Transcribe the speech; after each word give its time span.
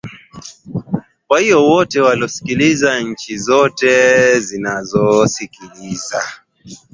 kwa 1.27 1.39
hiyo 1.39 1.65
wote 1.67 2.01
wanaonisikiliza 2.01 2.99
nchi 2.99 3.37
zote 3.37 4.15
zinazo 4.39 5.23
nisikiliza 5.23 6.21